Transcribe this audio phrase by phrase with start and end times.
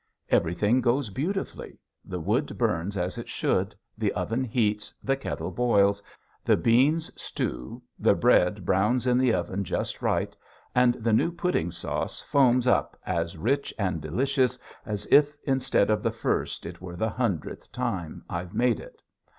[0.29, 6.01] Everything goes beautifully; the wood burns as it should, the oven heats, the kettle boils,
[6.43, 10.35] the beans stew, the bread browns in the oven just right,
[10.73, 16.01] and the new pudding sauce foams up as rich and delicious as if instead of
[16.01, 19.03] the first it were the hundredth time I'd made it.